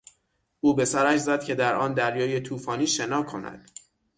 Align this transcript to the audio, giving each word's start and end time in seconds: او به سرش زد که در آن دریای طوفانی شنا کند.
او 0.61 0.75
به 0.75 0.85
سرش 0.85 1.19
زد 1.19 1.43
که 1.43 1.55
در 1.55 1.75
آن 1.75 1.93
دریای 1.93 2.41
طوفانی 2.41 2.87
شنا 2.87 3.23
کند. 3.23 3.71